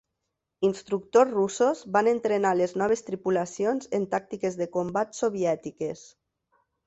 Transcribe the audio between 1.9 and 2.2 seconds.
van